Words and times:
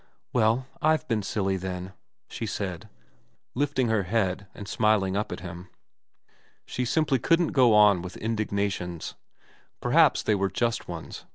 Well, 0.33 0.65
I've 0.81 1.07
been 1.07 1.21
silly 1.21 1.57
then,' 1.57 1.93
she 2.27 2.47
said, 2.47 2.89
lifting 3.53 3.87
her 3.89 4.01
head 4.01 4.47
and 4.55 4.67
smiling 4.67 5.15
up 5.15 5.31
at 5.31 5.41
him. 5.41 5.69
She 6.65 6.85
simply 6.85 7.19
couldn't 7.19 7.49
go 7.51 7.75
on 7.75 8.01
with 8.01 8.17
indignations. 8.17 9.13
Perhaps 9.79 10.23
they 10.23 10.33
were 10.33 10.49
just 10.49 10.87
ones. 10.87 11.25